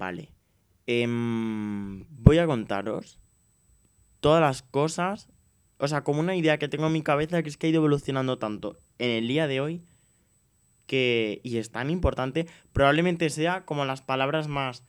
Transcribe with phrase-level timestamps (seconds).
[0.00, 0.32] Vale.
[0.86, 3.20] Em, voy a contaros
[4.20, 5.28] todas las cosas.
[5.76, 7.80] O sea, como una idea que tengo en mi cabeza que es que ha ido
[7.80, 9.84] evolucionando tanto en el día de hoy
[10.86, 11.42] que.
[11.44, 12.46] Y es tan importante.
[12.72, 14.84] Probablemente sea como las palabras más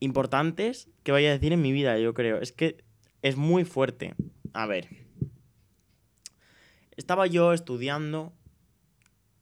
[0.00, 2.40] importantes que vaya a decir en mi vida, yo creo.
[2.40, 2.82] Es que
[3.22, 4.16] es muy fuerte.
[4.54, 4.88] A ver.
[6.96, 8.32] Estaba yo estudiando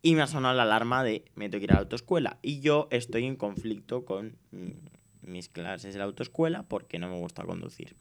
[0.03, 2.39] y me ha sonado la alarma de me tengo que ir a la autoescuela.
[2.43, 4.37] Y yo estoy en conflicto con
[5.23, 7.97] mis clases de la autoescuela porque no me gusta conducir.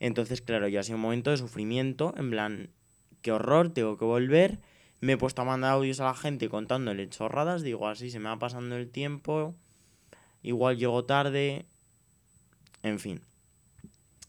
[0.00, 2.70] Entonces, claro, yo ha sido un momento de sufrimiento, en plan,
[3.20, 4.60] qué horror, tengo que volver.
[5.00, 8.28] Me he puesto a mandar audios a la gente contándole chorradas, digo así, se me
[8.28, 9.54] va pasando el tiempo,
[10.42, 11.66] igual llego tarde,
[12.82, 13.20] en fin.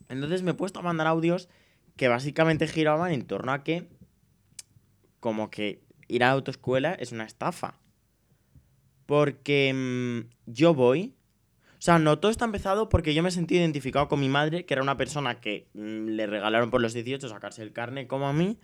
[0.10, 1.50] Entonces me he puesto a mandar audios
[1.96, 3.88] que básicamente giraban en torno a que,
[5.20, 7.76] como que ir a la autoescuela es una estafa.
[9.06, 11.14] Porque mm, yo voy.
[11.74, 14.74] O sea, no todo está empezado porque yo me sentí identificado con mi madre, que
[14.74, 18.34] era una persona que mm, le regalaron por los 18 sacarse el carne como a
[18.34, 18.58] mí.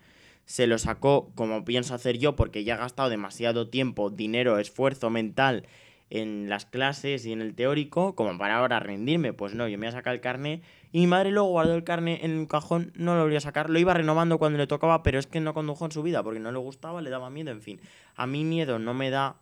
[0.45, 5.09] Se lo sacó como pienso hacer yo porque ya ha gastado demasiado tiempo, dinero, esfuerzo
[5.09, 5.65] mental
[6.09, 9.33] en las clases y en el teórico como para ahora rendirme.
[9.33, 11.83] Pues no, yo me voy a sacar el carne y mi madre luego guardó el
[11.83, 15.03] carne en un cajón, no lo volvió a sacar, lo iba renovando cuando le tocaba,
[15.03, 17.51] pero es que no condujo en su vida porque no le gustaba, le daba miedo,
[17.51, 17.81] en fin.
[18.15, 19.37] A mí miedo no me da,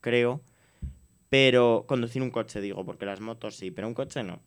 [0.00, 0.40] creo,
[1.28, 4.40] pero conducir un coche digo, porque las motos sí, pero un coche no.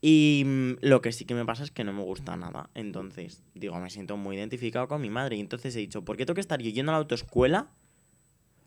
[0.00, 2.70] Y mm, lo que sí que me pasa es que no me gusta nada.
[2.74, 5.36] Entonces, digo, me siento muy identificado con mi madre.
[5.36, 7.68] Y entonces he dicho, ¿por qué tengo que estar yo yendo a la autoescuela?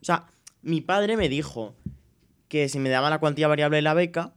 [0.02, 0.28] O sea,
[0.62, 1.76] mi padre me dijo
[2.48, 4.34] que si me daba la cuantía variable de la beca,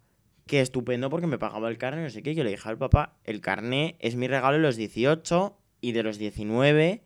[0.46, 2.34] que estupendo porque me pagaba el carnet, no sé qué.
[2.34, 6.02] Yo le dije al papá, el carnet es mi regalo de los 18 y de
[6.02, 7.02] los 19.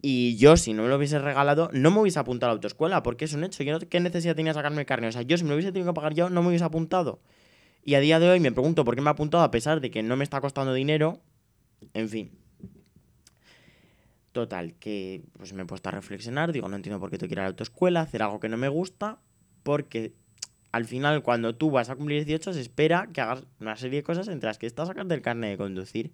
[0.00, 3.02] Y yo, si no me lo hubiese regalado, no me hubiese apuntado a la autoescuela,
[3.02, 3.62] porque es un hecho.
[3.64, 5.08] Yo no, ¿Qué necesidad tenía sacarme el carnet?
[5.10, 7.20] O sea, yo si me lo hubiese tenido que pagar yo, no me hubiese apuntado.
[7.84, 9.90] Y a día de hoy me pregunto por qué me ha apuntado a pesar de
[9.90, 11.20] que no me está costando dinero.
[11.94, 12.37] En fin.
[14.32, 17.34] Total, que pues me he puesto a reflexionar, digo, no entiendo por qué tengo que
[17.34, 19.18] ir a la autoescuela, hacer algo que no me gusta,
[19.62, 20.12] porque
[20.70, 24.02] al final cuando tú vas a cumplir 18 se espera que hagas una serie de
[24.02, 26.12] cosas entre las que estás sacando el carnet de conducir.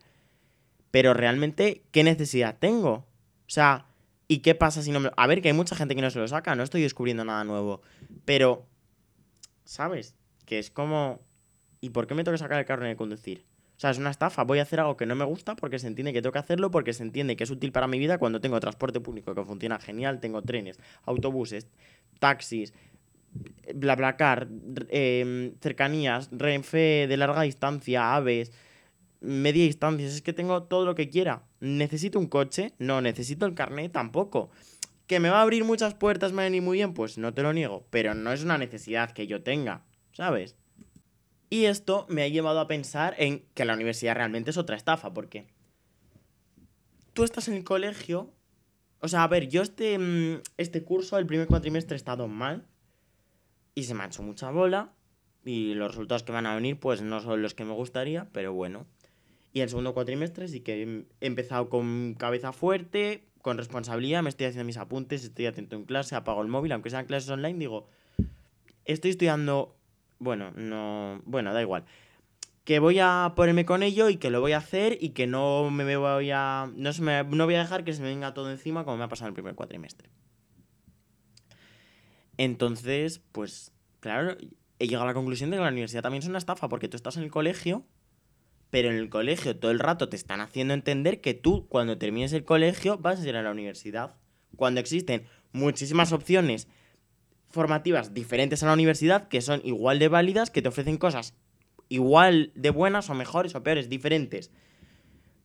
[0.91, 2.93] Pero realmente, ¿qué necesidad tengo?
[2.93, 3.87] O sea,
[4.29, 5.11] ¿y qué pasa si no me...
[5.17, 7.43] A ver, que hay mucha gente que no se lo saca, no estoy descubriendo nada
[7.43, 7.83] nuevo,
[8.25, 8.65] pero,
[9.65, 10.15] ¿sabes?
[10.47, 11.21] Que es como...
[11.81, 13.45] ¿Y por qué me tengo que sacar el carnet de conducir?
[13.77, 14.45] O sea, es una estafa.
[14.45, 16.71] Voy a hacer algo que no me gusta porque se entiende que tengo que hacerlo,
[16.71, 19.79] porque se entiende que es útil para mi vida cuando tengo transporte público que funciona
[19.79, 21.67] genial, tengo trenes, autobuses,
[22.21, 22.73] taxis,
[23.75, 24.49] BlaBlaCar,
[24.89, 28.53] eh, cercanías, Renfe de larga distancia, aves,
[29.21, 30.07] media distancia.
[30.07, 31.43] Es que tengo todo lo que quiera.
[31.61, 32.75] ¿Necesito un coche?
[32.79, 33.01] No.
[33.01, 33.93] ¿Necesito el carnet?
[33.93, 34.51] Tampoco.
[35.07, 36.95] ¿Que me va a abrir muchas puertas, me va a muy bien?
[36.95, 37.87] Pues no te lo niego.
[37.91, 39.83] Pero no es una necesidad que yo tenga,
[40.13, 40.57] ¿sabes?
[41.54, 45.15] Y esto me ha llevado a pensar en que la universidad realmente es otra estafa,
[45.15, 45.47] porque
[47.12, 48.32] tú estás en el colegio.
[48.98, 52.66] O sea, a ver, yo este, mm, este curso, el primer cuatrimestre, he estado mal.
[53.76, 54.94] Y se me ha hecho mucha bola.
[55.44, 58.53] Y los resultados que van a venir, pues no son los que me gustaría, pero
[58.53, 58.84] bueno.
[59.53, 64.47] Y el segundo cuatrimestre sí que he empezado con cabeza fuerte, con responsabilidad, me estoy
[64.47, 67.86] haciendo mis apuntes, estoy atento en clase, apago el móvil, aunque sean clases online, digo,
[68.86, 69.76] estoy estudiando
[70.25, 71.21] bueno, no.
[71.27, 71.85] Bueno, da igual.
[72.65, 75.71] Que voy a ponerme con ello y que lo voy a hacer y que no
[75.71, 76.71] me voy a.
[76.75, 79.05] No, se me, no voy a dejar que se me venga todo encima como me
[79.05, 80.09] ha pasado en el primer cuatrimestre.
[82.39, 84.37] Entonces, pues, claro,
[84.79, 86.97] he llegado a la conclusión de que la universidad también es una estafa porque tú
[86.97, 87.84] estás en el colegio,
[88.71, 92.33] pero en el colegio todo el rato te están haciendo entender que tú, cuando termines
[92.33, 94.17] el colegio, vas a ir a la universidad.
[94.57, 96.67] Cuando existen muchísimas opciones
[97.54, 101.34] formativas diferentes a la universidad que son igual de válidas, que te ofrecen cosas
[101.88, 104.50] igual de buenas o mejores o peores, diferentes.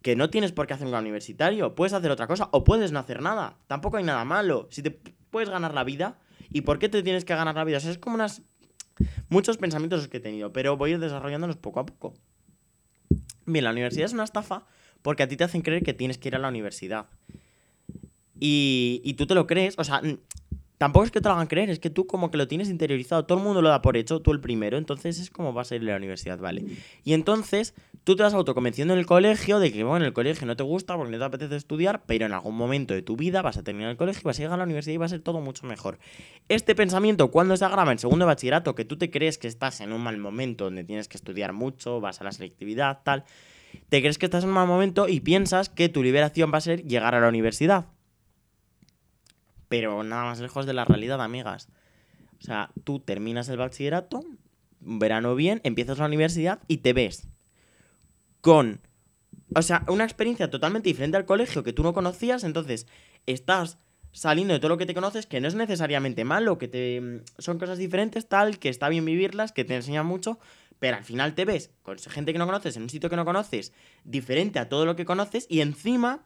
[0.02, 3.00] Que no tienes por qué hacer un universitario, puedes hacer otra cosa o puedes no
[3.00, 3.58] hacer nada.
[3.68, 4.68] Tampoco hay nada malo.
[4.72, 6.18] Si te puedes ganar la vida,
[6.52, 7.78] ¿y por qué te tienes que ganar la vida?
[7.78, 8.42] O sea, es como unas
[9.30, 12.14] muchos pensamientos que he tenido, pero voy a ir desarrollándolos poco a poco.
[13.46, 14.66] Bien, la universidad es una estafa
[15.02, 17.08] porque a ti te hacen creer que tienes que ir a la universidad.
[18.40, 20.02] Y, y tú te lo crees, o sea,
[20.80, 23.26] Tampoco es que te lo hagan creer, es que tú como que lo tienes interiorizado,
[23.26, 25.76] todo el mundo lo da por hecho, tú el primero, entonces es como vas a
[25.76, 26.64] ir a la universidad, ¿vale?
[27.04, 27.74] Y entonces
[28.06, 30.96] tú te vas autoconvenciendo en el colegio de que, bueno, el colegio no te gusta
[30.96, 33.92] porque no te apetece estudiar, pero en algún momento de tu vida vas a terminar
[33.92, 36.00] el colegio, vas a llegar a la universidad y va a ser todo mucho mejor.
[36.48, 39.92] Este pensamiento, cuando se agrava en segundo bachillerato, que tú te crees que estás en
[39.92, 43.26] un mal momento donde tienes que estudiar mucho, vas a la selectividad, tal,
[43.90, 46.62] te crees que estás en un mal momento y piensas que tu liberación va a
[46.62, 47.88] ser llegar a la universidad
[49.70, 51.70] pero nada más lejos de la realidad, amigas.
[52.40, 54.24] O sea, tú terminas el bachillerato,
[54.82, 57.28] verano bien, empiezas la universidad y te ves
[58.42, 58.82] con,
[59.56, 62.88] o sea, una experiencia totalmente diferente al colegio que tú no conocías, entonces
[63.26, 63.78] estás
[64.12, 67.60] saliendo de todo lo que te conoces, que no es necesariamente malo, que te son
[67.60, 70.40] cosas diferentes, tal, que está bien vivirlas, que te enseñan mucho,
[70.80, 73.26] pero al final te ves con gente que no conoces, en un sitio que no
[73.26, 73.74] conoces,
[74.04, 76.26] diferente a todo lo que conoces, y encima,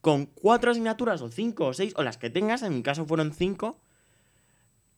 [0.00, 3.32] con cuatro asignaturas, o cinco, o seis, o las que tengas, en mi caso fueron
[3.32, 3.78] cinco,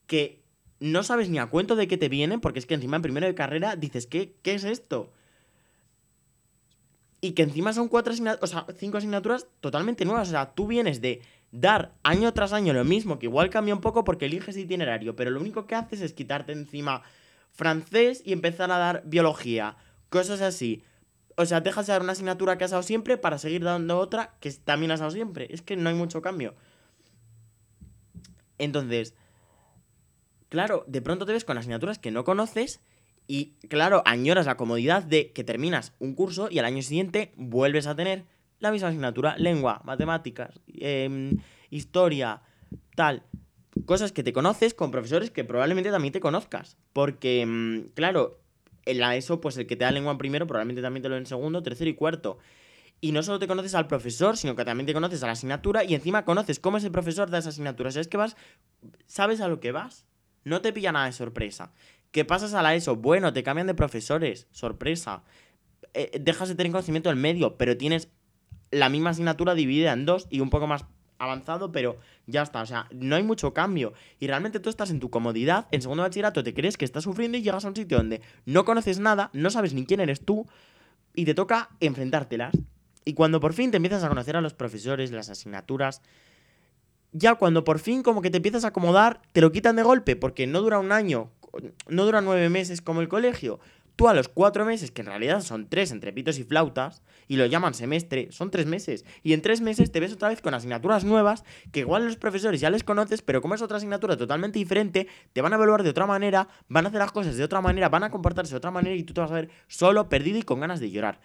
[0.06, 0.40] que
[0.80, 3.26] no sabes ni a cuento de qué te vienen, porque es que encima en primero
[3.26, 5.12] de carrera dices, ¿qué, qué es esto?
[7.20, 10.28] Y que encima son cuatro asignaturas, o sea, cinco asignaturas totalmente nuevas.
[10.28, 11.20] O sea, tú vienes de
[11.52, 15.30] dar año tras año lo mismo, que igual cambia un poco porque eliges itinerario, pero
[15.30, 17.02] lo único que haces es quitarte encima
[17.52, 19.76] francés y empezar a dar biología,
[20.08, 20.82] cosas así.
[21.36, 24.36] O sea, dejas de dar una asignatura que has dado siempre para seguir dando otra
[24.40, 25.48] que también has dado siempre.
[25.50, 26.54] Es que no hay mucho cambio.
[28.58, 29.14] Entonces,
[30.48, 32.80] claro, de pronto te ves con asignaturas que no conoces
[33.26, 37.86] y, claro, añoras la comodidad de que terminas un curso y al año siguiente vuelves
[37.86, 38.24] a tener
[38.58, 41.38] la misma asignatura, lengua, matemáticas, em,
[41.70, 42.42] historia,
[42.96, 43.22] tal.
[43.86, 46.76] Cosas que te conoces con profesores que probablemente también te conozcas.
[46.92, 48.39] Porque, em, claro,
[48.84, 51.16] en la ESO, pues el que te da lengua en primero, probablemente también te lo
[51.16, 52.38] en segundo, tercero y cuarto.
[53.00, 55.84] Y no solo te conoces al profesor, sino que también te conoces a la asignatura
[55.84, 57.88] y encima conoces cómo es el profesor de esa asignatura.
[57.88, 58.36] O sea, es que vas,
[59.06, 60.06] sabes a lo que vas.
[60.44, 61.72] No te pilla nada de sorpresa.
[62.10, 62.96] ¿Qué pasas a la ESO?
[62.96, 65.22] Bueno, te cambian de profesores, sorpresa.
[65.94, 68.08] Eh, dejas de tener conocimiento del medio, pero tienes
[68.70, 70.84] la misma asignatura dividida en dos y un poco más
[71.20, 73.92] avanzado, pero ya está, o sea, no hay mucho cambio.
[74.18, 77.38] Y realmente tú estás en tu comodidad, en segundo bachillerato te crees que estás sufriendo
[77.38, 80.46] y llegas a un sitio donde no conoces nada, no sabes ni quién eres tú
[81.14, 82.56] y te toca enfrentártelas.
[83.04, 86.02] Y cuando por fin te empiezas a conocer a los profesores, las asignaturas,
[87.12, 90.16] ya cuando por fin como que te empiezas a acomodar, te lo quitan de golpe,
[90.16, 91.30] porque no dura un año,
[91.88, 93.60] no dura nueve meses como el colegio,
[94.00, 97.36] Tú a los cuatro meses, que en realidad son tres entre pitos y flautas, y
[97.36, 99.04] lo llaman semestre, son tres meses.
[99.22, 102.62] Y en tres meses te ves otra vez con asignaturas nuevas, que igual los profesores
[102.62, 105.90] ya les conoces, pero como es otra asignatura totalmente diferente, te van a evaluar de
[105.90, 108.70] otra manera, van a hacer las cosas de otra manera, van a comportarse de otra
[108.70, 111.20] manera y tú te vas a ver solo, perdido y con ganas de llorar.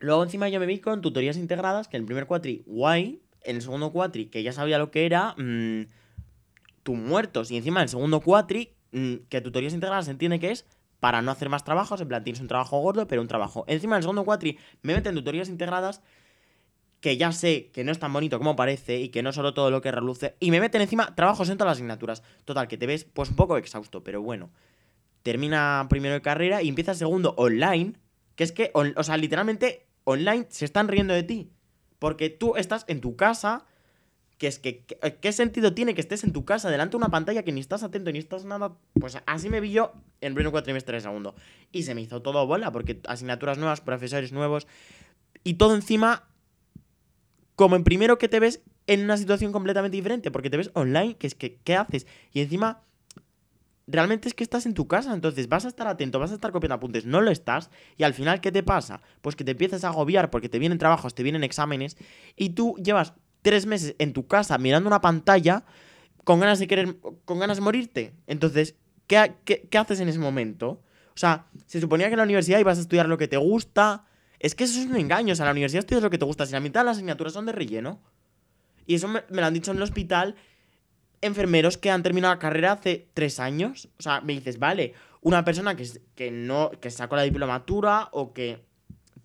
[0.00, 3.56] Luego encima yo me vi con tutorías integradas, que en el primer cuatri, guay, en
[3.56, 5.84] el segundo cuatri, que ya sabía lo que era, mmm,
[6.86, 7.50] muertos.
[7.50, 10.66] Y encima en el segundo cuatri, mm, que tutorías integradas se entiende que es
[11.04, 13.66] para no hacer más trabajos, en plan tienes un trabajo gordo, pero un trabajo.
[13.68, 16.00] Encima del segundo cuatri me meten tutorías integradas
[17.02, 19.70] que ya sé que no es tan bonito como parece y que no solo todo
[19.70, 22.22] lo que reluce, y me meten encima trabajos en todas las asignaturas.
[22.46, 24.48] Total, que te ves pues un poco exhausto, pero bueno.
[25.22, 28.00] Termina primero de carrera y empieza segundo online,
[28.34, 31.50] que es que, o sea, literalmente online se están riendo de ti.
[31.98, 33.66] Porque tú estás en tu casa
[34.38, 34.84] que es que,
[35.20, 37.82] ¿qué sentido tiene que estés en tu casa delante de una pantalla que ni estás
[37.82, 38.74] atento ni estás nada?
[38.98, 41.34] Pues así me vi yo en pleno cuatrimestre de segundo.
[41.70, 44.66] Y se me hizo todo bola, porque asignaturas nuevas, profesores nuevos,
[45.44, 46.24] y todo encima,
[47.54, 51.16] como en primero que te ves en una situación completamente diferente, porque te ves online,
[51.16, 52.06] que es que, ¿qué haces?
[52.32, 52.82] Y encima,
[53.86, 56.52] realmente es que estás en tu casa, entonces vas a estar atento, vas a estar
[56.52, 59.00] copiando apuntes, no lo estás, y al final, ¿qué te pasa?
[59.22, 61.96] Pues que te empiezas a agobiar porque te vienen trabajos, te vienen exámenes,
[62.36, 65.64] y tú llevas tres meses en tu casa mirando una pantalla
[66.24, 66.96] con ganas de querer,
[67.26, 68.14] con ganas de morirte.
[68.26, 68.74] Entonces,
[69.06, 70.82] ¿qué, qué, haces en ese momento?
[71.08, 74.06] O sea, se suponía que en la universidad ibas a estudiar lo que te gusta.
[74.40, 75.34] Es que eso es un engaño.
[75.34, 76.46] O sea, en la universidad estudias lo que te gusta.
[76.46, 78.00] Si la mitad de las asignaturas son de relleno.
[78.86, 80.36] Y eso me, lo han dicho en el hospital
[81.20, 83.90] enfermeros que han terminado la carrera hace tres años.
[83.98, 88.32] O sea, me dices, vale, una persona que, que no, que sacó la diplomatura o
[88.32, 88.64] que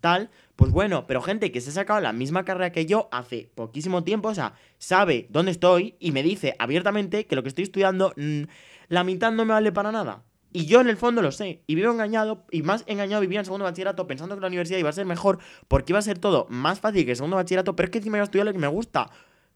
[0.00, 3.50] tal, pues bueno, pero gente que se ha sacado la misma carrera que yo hace
[3.54, 7.64] poquísimo tiempo, o sea, sabe dónde estoy y me dice abiertamente que lo que estoy
[7.64, 8.42] estudiando, mm,
[8.88, 10.24] la mitad no me vale para nada.
[10.52, 11.62] Y yo en el fondo lo sé.
[11.66, 14.88] Y vivo engañado, y más engañado vivía en segundo bachillerato pensando que la universidad iba
[14.88, 15.38] a ser mejor
[15.68, 18.18] porque iba a ser todo más fácil que el segundo bachillerato, pero es que encima
[18.18, 19.10] iba a estudiar lo que me gusta.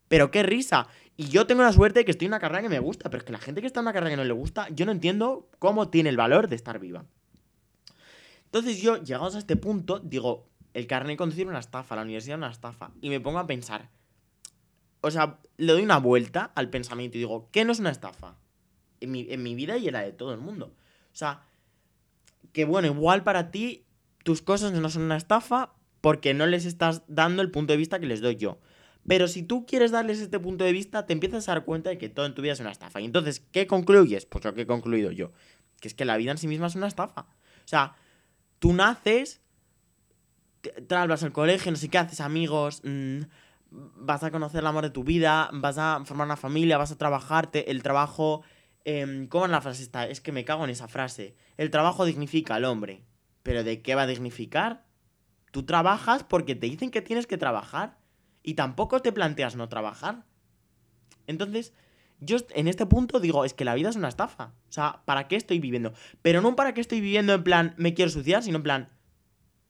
[0.09, 0.87] Pero qué risa.
[1.17, 3.19] Y yo tengo la suerte de que estoy en una carrera que me gusta, pero
[3.19, 4.93] es que la gente que está en una carrera que no le gusta, yo no
[4.93, 7.05] entiendo cómo tiene el valor de estar viva.
[8.55, 12.39] Entonces yo, llegados a este punto, digo, el carnet de conducir una estafa, la universidad
[12.39, 12.93] una estafa.
[13.01, 13.91] Y me pongo a pensar.
[15.01, 18.37] O sea, le doy una vuelta al pensamiento y digo, ¿qué no es una estafa?
[19.01, 20.67] En mi, en mi vida y en la de todo el mundo.
[20.67, 21.43] O sea,
[22.53, 23.87] que bueno, igual para ti
[24.23, 27.99] tus cosas no son una estafa porque no les estás dando el punto de vista
[27.99, 28.61] que les doy yo.
[29.05, 31.99] Pero si tú quieres darles este punto de vista, te empiezas a dar cuenta de
[31.99, 33.01] que todo en tu vida es una estafa.
[33.01, 34.27] Y entonces, ¿qué concluyes?
[34.27, 35.33] Pues lo que he concluido yo.
[35.81, 37.23] Que es que la vida en sí misma es una estafa.
[37.23, 37.97] O sea,
[38.65, 39.43] tú naces,
[40.89, 43.21] tal, vas al colegio, no sé qué, haces amigos, mm,
[43.71, 46.97] vas a conocer el amor de tu vida, vas a formar una familia, vas a
[46.97, 48.43] trabajarte, el trabajo...
[48.87, 50.07] Eh, ¿Cómo es la frase está?
[50.07, 51.37] Es que me cago en esa frase.
[51.59, 53.05] El trabajo dignifica al hombre.
[53.43, 54.87] ¿Pero de qué va a dignificar?
[55.51, 57.99] Tú trabajas porque te dicen que tienes que trabajar.
[58.43, 60.25] Y tampoco te planteas no trabajar.
[61.27, 61.75] Entonces,
[62.21, 64.53] yo en este punto digo, es que la vida es una estafa.
[64.69, 65.93] O sea, ¿para qué estoy viviendo?
[66.23, 68.89] Pero no para qué estoy viviendo en plan, me quiero suicidar, sino en plan,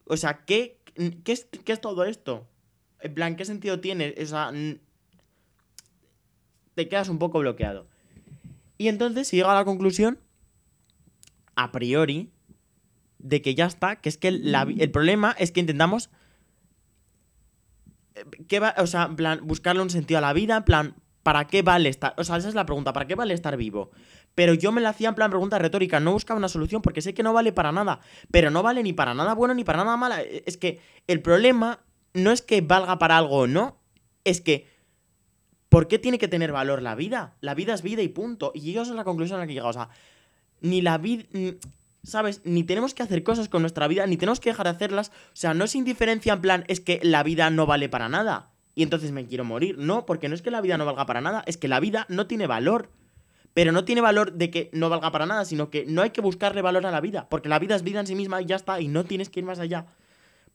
[0.07, 0.81] o sea, ¿qué,
[1.25, 2.49] qué, es, qué es todo esto?
[3.01, 4.15] En plan, ¿qué sentido tiene?
[4.21, 4.53] O sea,
[6.75, 7.89] te quedas un poco bloqueado.
[8.79, 10.19] Y entonces se llega a la conclusión,
[11.55, 12.31] a priori,
[13.19, 16.11] de que ya está, que es que el problema es que intentamos...
[18.15, 20.95] Eh, ¿Qué va, o sea, en plan, buscarle un sentido a la vida, en plan,
[21.25, 22.15] ¿para qué vale estar?
[22.17, 23.91] O sea, esa es la pregunta, ¿para qué vale estar vivo?
[24.37, 27.15] Pero yo me la hacía en plan pregunta retórica, no buscaba una solución porque sé
[27.15, 27.99] que no vale para nada.
[28.31, 30.17] Pero no vale ni para nada bueno ni para nada malo.
[30.17, 31.81] E, es que el problema
[32.13, 33.81] no es que valga para algo o no,
[34.23, 34.69] es que
[35.69, 37.35] ¿por qué tiene que tener valor la vida?
[37.41, 38.53] La vida es vida y punto.
[38.55, 39.71] Y yo es la conclusión a la que he llegado.
[39.71, 39.89] O sea,
[40.61, 41.25] ni la vida...
[42.03, 42.43] ¿Sabes?
[42.45, 45.09] Ni tenemos que hacer cosas con nuestra vida, ni tenemos que dejar de hacerlas.
[45.09, 48.54] O sea, no es indiferencia en plan, es que la vida no vale para nada.
[48.75, 49.79] Y entonces me quiero morir.
[49.79, 52.07] No, porque no es que la vida no valga para nada, es que la vida
[52.09, 52.91] no tiene valor.
[53.55, 56.21] Pero no tiene valor de que no valga para nada, sino que no hay que
[56.21, 57.29] buscarle valor a la vida.
[57.29, 59.41] Porque la vida es vida en sí misma y ya está, y no tienes que
[59.41, 59.87] ir más allá.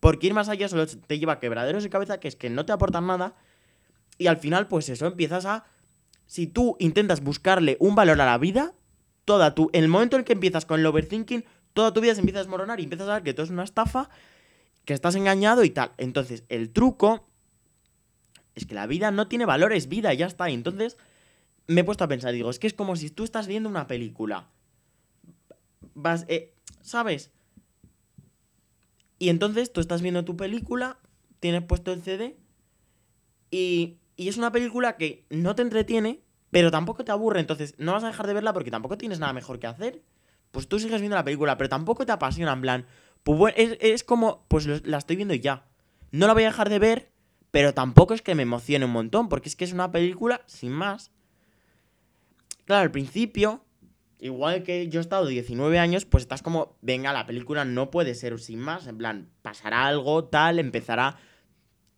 [0.02, 2.66] Porque ir más allá solo te lleva a quebraderos de cabeza que es que no
[2.66, 3.36] te aportan nada.
[4.18, 5.66] Y al final, pues eso, empiezas a.
[6.26, 8.74] Si tú intentas buscarle un valor a la vida,
[9.24, 9.70] toda tu.
[9.72, 12.44] En el momento en que empiezas con el overthinking, toda tu vida se empieza a
[12.44, 14.10] desmoronar y empiezas a ver que todo es una estafa,
[14.84, 15.94] que estás engañado y tal.
[15.98, 17.29] Entonces, el truco
[18.60, 20.50] es que la vida no tiene valor, es vida, y ya está.
[20.50, 20.98] Y entonces
[21.68, 23.88] me he puesto a pensar, digo, es que es como si tú estás viendo una
[23.88, 24.48] película.
[25.94, 27.32] Vas, eh, ¿sabes?
[29.20, 30.98] Y entonces tú estás viendo tu película,
[31.40, 32.38] tienes puesto el CD
[33.52, 37.94] y, y es una película que no te entretiene, pero tampoco te aburre, entonces no
[37.94, 40.02] vas a dejar de verla porque tampoco tienes nada mejor que hacer.
[40.52, 42.86] Pues tú sigues viendo la película, pero tampoco te apasiona, en plan,
[43.24, 45.66] pues es, es como, pues la estoy viendo ya.
[46.12, 47.12] No la voy a dejar de ver,
[47.52, 50.72] pero tampoco es que me emocione un montón, porque es que es una película sin
[50.72, 51.12] más.
[52.66, 53.66] Claro, al principio,
[54.20, 58.14] igual que yo he estado 19 años, pues estás como, venga, la película no puede
[58.14, 61.18] ser sin más, en plan, pasará algo, tal, empezará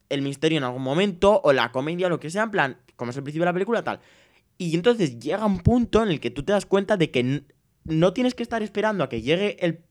[0.09, 3.17] el misterio en algún momento, o la comedia, lo que sea, en plan, como es
[3.17, 3.99] el principio de la película, tal.
[4.57, 7.43] Y entonces llega un punto en el que tú te das cuenta de que
[7.83, 9.83] no tienes que estar esperando a que llegue el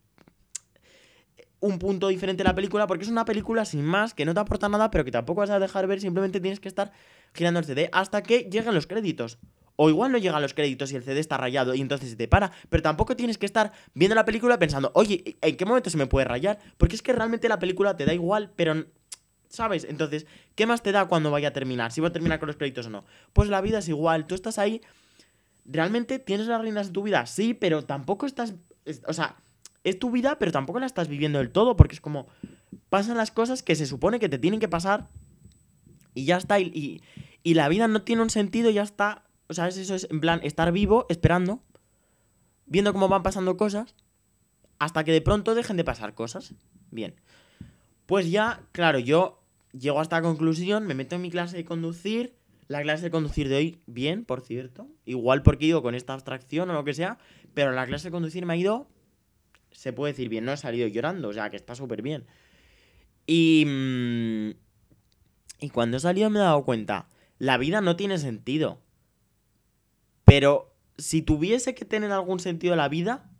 [1.61, 4.40] un punto diferente de la película, porque es una película sin más, que no te
[4.40, 6.93] aporta nada, pero que tampoco vas a dejar ver, simplemente tienes que estar
[7.35, 9.38] girando el CD hasta que lleguen los créditos.
[9.76, 12.29] O igual no llegan los créditos y el CD está rayado y entonces se te
[12.29, 12.52] para.
[12.69, 16.07] Pero tampoco tienes que estar viendo la película pensando, oye, ¿en qué momento se me
[16.07, 16.59] puede rayar?
[16.76, 18.85] Porque es que realmente la película te da igual, pero...
[19.49, 19.85] ¿Sabes?
[19.88, 21.90] Entonces, ¿qué más te da cuando vaya a terminar?
[21.90, 23.05] Si va a terminar con los créditos o no.
[23.33, 24.26] Pues la vida es igual.
[24.26, 24.81] Tú estás ahí.
[25.64, 27.26] ¿Realmente tienes las reinas de tu vida?
[27.26, 28.55] Sí, pero tampoco estás.
[29.07, 29.37] O sea,
[29.85, 31.77] es tu vida, pero tampoco la estás viviendo del todo.
[31.77, 32.27] Porque es como.
[32.89, 35.09] Pasan las cosas que se supone que te tienen que pasar.
[36.15, 36.59] Y ya está.
[36.61, 37.03] Y,
[37.43, 39.25] y, la vida no tiene un sentido, ya está.
[39.49, 41.61] O sea, eso es en plan estar vivo, esperando,
[42.67, 43.95] viendo cómo van pasando cosas,
[44.79, 46.55] hasta que de pronto dejen de pasar cosas.
[46.91, 47.15] Bien.
[48.07, 49.41] Pues ya, claro, yo
[49.73, 52.35] llego a esta conclusión, me meto en mi clase de conducir.
[52.69, 54.87] La clase de conducir de hoy, bien, por cierto.
[55.05, 57.19] Igual porque ido con esta abstracción o lo que sea.
[57.53, 58.87] Pero la clase de conducir me ha ido,
[59.73, 62.27] se puede decir bien, no he salido llorando, o sea, que está súper bien.
[63.27, 63.65] Y...
[63.67, 64.50] Mm,
[65.61, 67.07] y cuando he salido me he dado cuenta,
[67.39, 68.81] la vida no tiene sentido.
[70.25, 73.31] Pero si tuviese que tener algún sentido la vida,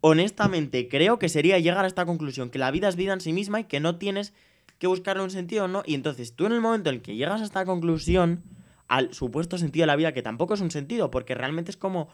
[0.00, 3.32] honestamente creo que sería llegar a esta conclusión, que la vida es vida en sí
[3.32, 4.32] misma y que no tienes
[4.78, 5.82] que buscarle un sentido, ¿no?
[5.86, 8.42] Y entonces tú en el momento en que llegas a esta conclusión,
[8.88, 12.08] al supuesto sentido de la vida, que tampoco es un sentido, porque realmente es como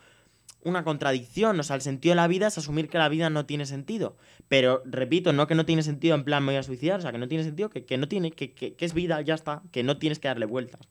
[0.63, 3.47] una contradicción, o sea, el sentido de la vida es asumir que la vida no
[3.47, 4.17] tiene sentido.
[4.49, 7.13] Pero, repito, no que no tiene sentido en plan me voy a suicidar, o sea,
[7.13, 9.83] que no tiene sentido, que, no tiene, que, que, que es vida, ya está, que
[9.83, 10.89] no tienes que darle vueltas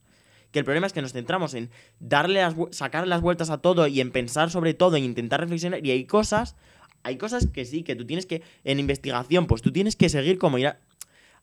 [0.51, 3.87] que el problema es que nos centramos en darle las, sacar las vueltas a todo
[3.87, 5.85] y en pensar sobre todo, e intentar reflexionar.
[5.85, 6.55] Y hay cosas,
[7.03, 10.37] hay cosas que sí, que tú tienes que, en investigación, pues tú tienes que seguir
[10.37, 10.75] como ir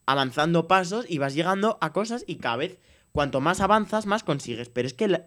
[0.07, 2.79] avanzando pasos y vas llegando a cosas y cada vez,
[3.13, 4.69] cuanto más avanzas, más consigues.
[4.69, 5.23] Pero es que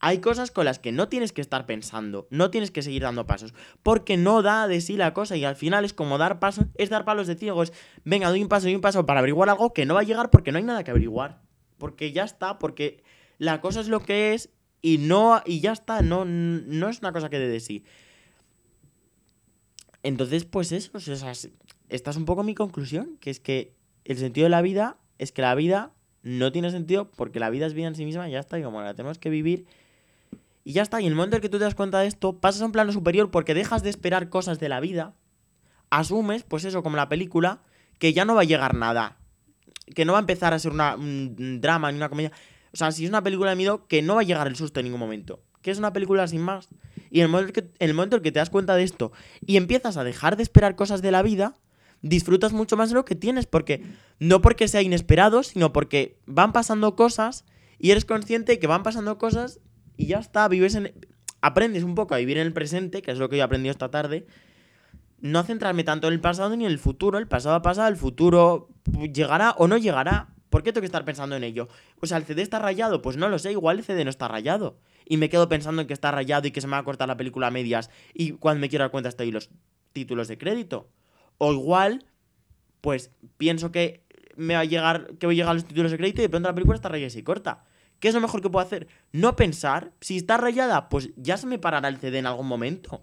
[0.00, 3.26] hay cosas con las que no tienes que estar pensando, no tienes que seguir dando
[3.26, 6.66] pasos, porque no da de sí la cosa y al final es como dar pasos,
[6.76, 7.72] es dar palos de ciego, es
[8.04, 10.30] venga, doy un paso y un paso para averiguar algo que no va a llegar
[10.30, 11.40] porque no hay nada que averiguar
[11.78, 13.02] porque ya está, porque
[13.38, 14.50] la cosa es lo que es
[14.82, 17.84] y no y ya está, no, no es una cosa que dé de sí.
[20.02, 21.00] Entonces, pues eso, o
[21.88, 23.74] esta es un poco mi conclusión, que es que
[24.04, 27.66] el sentido de la vida es que la vida no tiene sentido porque la vida
[27.66, 29.66] es vida en sí misma ya está, y como la tenemos que vivir.
[30.68, 32.40] Y ya está, y en el momento en que tú te das cuenta de esto,
[32.40, 35.14] pasas a un plano superior porque dejas de esperar cosas de la vida,
[35.88, 37.62] asumes, pues eso, como la película,
[37.98, 39.16] que ya no va a llegar nada,
[39.94, 42.32] que no va a empezar a ser una, un drama ni una comedia.
[42.70, 44.80] O sea, si es una película de miedo, que no va a llegar el susto
[44.80, 45.40] en ningún momento.
[45.62, 46.68] Que es una película sin más.
[47.10, 49.10] Y en el, momento en el momento en que te das cuenta de esto
[49.40, 51.56] y empiezas a dejar de esperar cosas de la vida,
[52.02, 53.46] disfrutas mucho más de lo que tienes.
[53.46, 53.86] Porque
[54.18, 57.46] no porque sea inesperado, sino porque van pasando cosas
[57.78, 59.60] y eres consciente de que van pasando cosas
[59.98, 60.48] y ya está.
[60.48, 60.94] Vives en.
[61.42, 63.70] Aprendes un poco a vivir en el presente, que es lo que yo he aprendido
[63.70, 64.26] esta tarde.
[65.20, 67.18] No centrarme tanto en el pasado ni en el futuro.
[67.18, 68.68] El pasado ha pasado, el futuro
[69.12, 70.34] llegará o no llegará.
[70.48, 71.68] ¿Por qué tengo que estar pensando en ello?
[72.00, 73.02] O sea, ¿el CD está rayado?
[73.02, 74.78] Pues no lo sé, igual el CD no está rayado.
[75.04, 77.08] Y me quedo pensando en que está rayado y que se me va a cortar
[77.08, 79.50] la película a medias y cuando me quiero dar cuenta estoy los
[79.92, 80.88] títulos de crédito.
[81.36, 82.06] O igual,
[82.80, 84.04] pues pienso que
[84.36, 86.28] me va a llegar, que voy a llegar a los títulos de crédito y de
[86.30, 87.64] pronto la película está rayada y corta.
[88.00, 88.88] ¿Qué es lo mejor que puedo hacer?
[89.12, 89.92] No pensar.
[90.00, 93.02] Si está rayada, pues ya se me parará el CD en algún momento.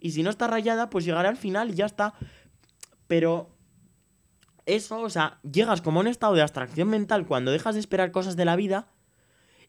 [0.00, 2.14] Y si no está rayada, pues llegará al final y ya está.
[3.06, 3.50] Pero
[4.66, 8.10] eso, o sea, llegas como a un estado de abstracción mental cuando dejas de esperar
[8.10, 8.88] cosas de la vida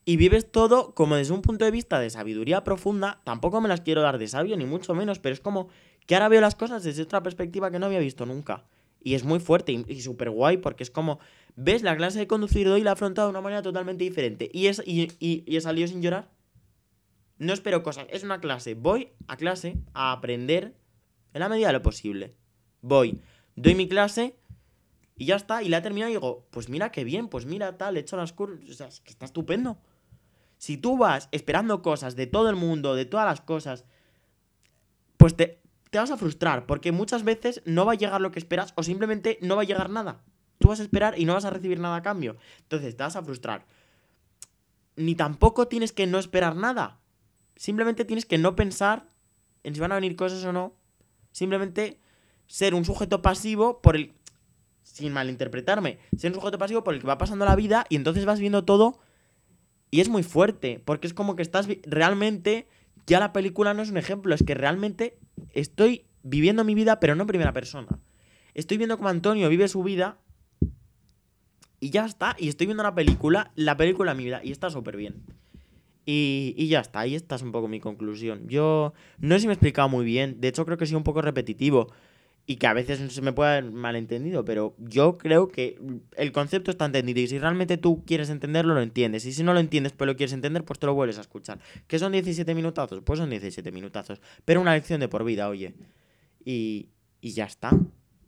[0.05, 3.21] y vives todo como desde un punto de vista de sabiduría profunda.
[3.23, 5.69] Tampoco me las quiero dar de sabio, ni mucho menos, pero es como
[6.05, 8.65] que ahora veo las cosas desde otra perspectiva que no había visto nunca.
[9.01, 11.19] Y es muy fuerte y, súper guay porque es como,
[11.55, 14.49] ves la clase de conducir de hoy la he afrontado de una manera totalmente diferente.
[14.53, 16.31] Y, es, y, y, y he salido sin llorar.
[17.37, 18.75] No espero cosas, es una clase.
[18.75, 20.75] Voy a clase a aprender
[21.33, 22.35] en la medida de lo posible.
[22.81, 23.21] Voy,
[23.55, 24.37] doy mi clase
[25.15, 27.77] y ya está, y la he terminado y digo, pues mira qué bien, pues mira
[27.77, 29.77] tal, he hecho las curvas, o sea, es que está estupendo.
[30.57, 33.85] Si tú vas esperando cosas de todo el mundo, de todas las cosas,
[35.17, 38.39] pues te, te vas a frustrar, porque muchas veces no va a llegar lo que
[38.39, 40.23] esperas o simplemente no va a llegar nada.
[40.63, 42.37] Tú vas a esperar y no vas a recibir nada a cambio.
[42.61, 43.65] Entonces te vas a frustrar.
[44.95, 47.01] Ni tampoco tienes que no esperar nada.
[47.57, 49.09] Simplemente tienes que no pensar
[49.63, 50.73] en si van a venir cosas o no.
[51.33, 51.99] Simplemente
[52.47, 54.13] ser un sujeto pasivo por el
[54.83, 58.23] sin malinterpretarme, ser un sujeto pasivo por el que va pasando la vida y entonces
[58.23, 59.01] vas viendo todo
[59.91, 62.69] y es muy fuerte, porque es como que estás realmente,
[63.05, 65.19] ya la película no es un ejemplo, es que realmente
[65.51, 67.99] estoy viviendo mi vida, pero no en primera persona.
[68.53, 70.22] Estoy viendo cómo Antonio vive su vida
[71.83, 74.95] y ya está, y estoy viendo la película, la película mi vida, y está súper
[74.95, 75.15] bien.
[76.05, 78.47] Y, y, ya está, ahí está un poco mi conclusión.
[78.47, 80.97] Yo no sé si me he explicado muy bien, de hecho creo que he sido
[80.97, 81.91] un poco repetitivo,
[82.45, 85.77] y que a veces se me puede haber malentendido, pero yo creo que
[86.15, 89.25] el concepto está entendido y si realmente tú quieres entenderlo, lo entiendes.
[89.25, 91.59] Y si no lo entiendes, pero lo quieres entender, pues te lo vuelves a escuchar.
[91.87, 93.01] ¿Que son 17 minutazos?
[93.01, 94.21] Pues son 17 minutazos.
[94.45, 95.73] Pero una lección de por vida, oye.
[96.45, 96.87] Y,
[97.19, 97.71] y ya está.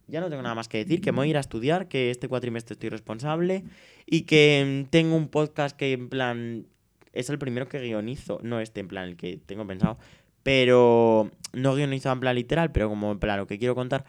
[0.07, 2.11] Ya no tengo nada más que decir, que me voy a ir a estudiar, que
[2.11, 3.63] este cuatrimestre estoy responsable
[4.05, 6.67] y que tengo un podcast que en plan
[7.13, 9.97] es el primero que guionizo, no este en plan el que tengo pensado,
[10.43, 14.05] pero no guionizado en plan literal, pero como en plan lo que quiero contar.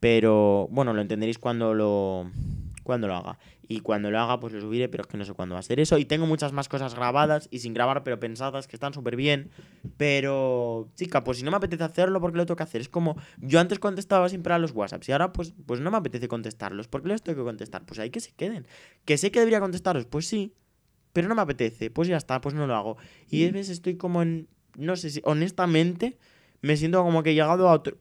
[0.00, 2.30] Pero bueno, lo entenderéis cuando lo,
[2.84, 3.38] cuando lo haga.
[3.66, 5.62] Y cuando lo haga, pues lo subiré, pero es que no sé cuándo va a
[5.62, 5.98] ser eso.
[5.98, 9.50] Y tengo muchas más cosas grabadas y sin grabar, pero pensadas, que están súper bien.
[9.96, 12.80] Pero, chica, pues si no me apetece hacerlo, ¿por qué lo tengo que hacer?
[12.80, 15.96] Es como, yo antes contestaba siempre a los WhatsApps y ahora pues, pues no me
[15.96, 16.86] apetece contestarlos.
[16.86, 17.84] ¿Por qué les tengo que contestar?
[17.84, 18.66] Pues hay que se queden.
[19.04, 20.06] ¿Que sé que debería contestarlos?
[20.06, 20.54] Pues sí.
[21.12, 21.90] Pero no me apetece.
[21.90, 22.96] Pues ya está, pues no lo hago.
[23.30, 26.18] Y a veces estoy como en no sé si, honestamente,
[26.60, 27.96] me siento como que he llegado a otro...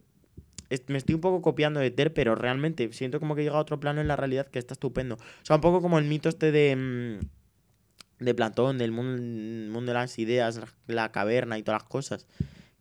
[0.88, 3.62] Me estoy un poco copiando de Ter, pero realmente siento como que he llegado a
[3.62, 5.16] otro plano en la realidad que está estupendo.
[5.16, 6.76] O sea, un poco como el mito este de...
[6.76, 7.26] Mm,
[8.20, 9.22] de Platón, del mundo,
[9.74, 12.28] mundo de las ideas, la caverna y todas las cosas.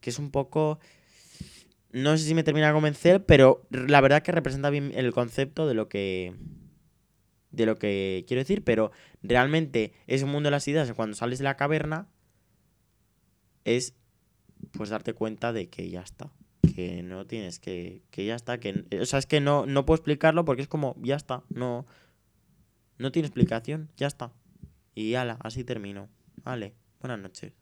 [0.00, 0.78] Que es un poco...
[1.90, 5.66] No sé si me termina de convencer, pero la verdad que representa bien el concepto
[5.66, 6.34] de lo que
[7.50, 11.38] de lo que quiero decir, pero realmente es un mundo de las ideas cuando sales
[11.38, 12.08] de la caverna
[13.64, 13.94] es
[14.72, 16.32] pues darte cuenta de que ya está.
[16.74, 18.02] Que no tienes que.
[18.10, 18.58] Que ya está.
[18.58, 21.42] Que, o sea, es que no, no puedo explicarlo porque es como, ya está.
[21.48, 21.86] No.
[22.98, 23.90] No tiene explicación.
[23.96, 24.32] Ya está.
[24.94, 26.08] Y ala, así termino.
[26.44, 27.61] Vale, buenas noches.